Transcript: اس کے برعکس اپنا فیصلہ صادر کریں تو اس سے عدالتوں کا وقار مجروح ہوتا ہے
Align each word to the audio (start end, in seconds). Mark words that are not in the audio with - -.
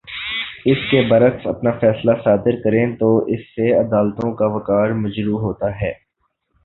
اس 0.65 0.77
کے 0.91 1.01
برعکس 1.09 1.45
اپنا 1.47 1.71
فیصلہ 1.81 2.11
صادر 2.23 2.59
کریں 2.63 2.85
تو 2.95 3.17
اس 3.33 3.45
سے 3.47 3.71
عدالتوں 3.75 4.33
کا 4.35 4.45
وقار 4.55 4.91
مجروح 4.99 5.41
ہوتا 5.41 5.69
ہے 5.81 5.93